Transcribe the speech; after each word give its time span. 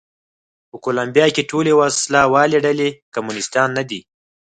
په 0.69 0.75
کولمبیا 0.85 1.27
کې 1.35 1.47
ټولې 1.51 1.71
وسله 1.81 2.21
والې 2.33 2.57
ډلې 2.65 2.89
کمونېستان 3.13 3.67
نه 3.77 3.83
دي. 3.89 3.99